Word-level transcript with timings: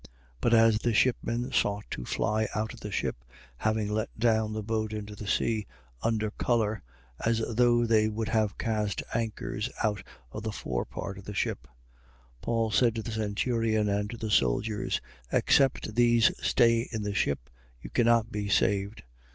27:30. 0.01 0.09
But 0.41 0.53
as 0.55 0.77
the 0.79 0.93
shipmen 0.95 1.51
sought 1.51 1.85
to 1.91 2.05
fly 2.05 2.47
out 2.55 2.73
of 2.73 2.79
the 2.79 2.91
ship, 2.91 3.23
having 3.57 3.87
let 3.87 4.09
down 4.17 4.51
the 4.51 4.63
boat 4.63 4.93
into 4.93 5.15
the 5.15 5.27
sea, 5.27 5.67
under 6.01 6.31
colour, 6.31 6.81
as 7.23 7.37
though 7.47 7.85
they 7.85 8.09
would 8.09 8.29
have 8.29 8.57
cast 8.57 9.03
anchors 9.13 9.69
out 9.83 10.01
of 10.31 10.41
the 10.41 10.51
forepart 10.51 11.19
of 11.19 11.25
the 11.25 11.35
ship, 11.35 11.67
27:31. 12.41 12.41
Paul 12.41 12.71
said 12.71 12.95
to 12.95 13.03
the 13.03 13.11
centurion 13.11 13.89
and 13.89 14.09
to 14.09 14.17
the 14.17 14.31
soldiers: 14.31 14.99
Except 15.31 15.93
these 15.93 16.31
stay 16.43 16.89
in 16.91 17.03
the 17.03 17.13
ship, 17.13 17.51
you 17.79 17.91
cannot 17.91 18.31
be 18.31 18.49
saved. 18.49 19.03